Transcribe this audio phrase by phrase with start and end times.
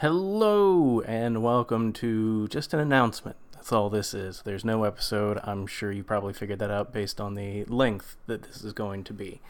[0.00, 3.34] Hello, and welcome to just an announcement.
[3.52, 4.42] That's all this is.
[4.42, 5.40] There's no episode.
[5.42, 9.04] I'm sure you probably figured that out based on the length that this is going
[9.04, 9.40] to be.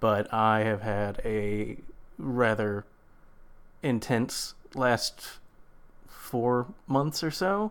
[0.00, 1.76] But I have had a
[2.18, 2.84] rather
[3.80, 5.38] intense last
[6.08, 7.70] four months or so.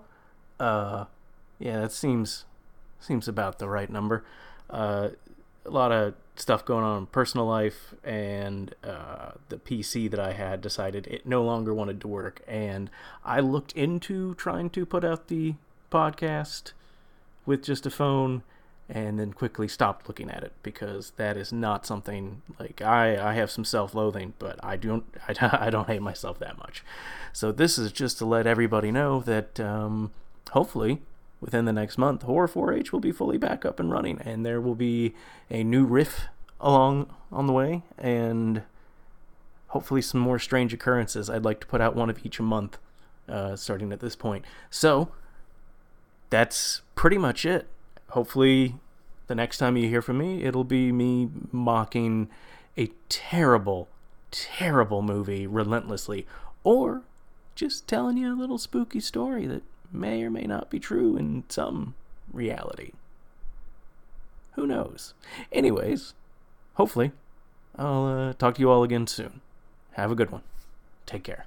[0.57, 1.07] Uh,
[1.59, 2.45] yeah, that seems
[3.02, 4.23] seems about the right number.
[4.70, 5.09] Uh,
[5.66, 10.34] a lot of stuff going on in personal life, and uh, the PC that I
[10.34, 12.41] had decided it no longer wanted to work.
[12.48, 12.89] And
[13.23, 15.55] I looked into trying to put out the
[15.91, 16.72] podcast
[17.45, 18.44] with just a phone
[18.89, 23.34] and then quickly stopped looking at it because that is not something like I, I
[23.36, 26.84] have some self-loathing but I don't I, I don't hate myself that much
[27.31, 30.11] so this is just to let everybody know that um,
[30.52, 31.02] hopefully
[31.41, 34.62] within the next month, Horror 4-H will be fully back up and running, and there
[34.62, 35.14] will be
[35.50, 36.28] a new riff
[36.61, 38.61] along on the way, and
[39.70, 41.30] hopefully some more strange occurrences.
[41.30, 42.78] I'd like to put out one of each a month,
[43.28, 44.45] uh, starting at this point.
[44.70, 45.11] So
[46.30, 47.67] that's pretty much it.
[48.09, 48.76] Hopefully,
[49.28, 52.30] the next time you hear from me, it'll be me mocking
[52.78, 53.89] a terrible,
[54.30, 56.28] terrible movie relentlessly,
[56.64, 57.02] or
[57.55, 61.44] just telling you a little spooky story that may or may not be true in
[61.50, 61.95] some
[62.31, 62.92] reality.
[64.53, 65.14] Who knows?
[65.52, 66.14] Anyways,
[66.75, 67.11] hopefully,
[67.78, 69.42] I'll uh, talk to you all again soon.
[69.94, 70.44] Have a good one.
[71.06, 71.45] Take care.